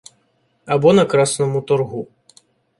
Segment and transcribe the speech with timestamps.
[0.65, 2.07] Або на красному торгу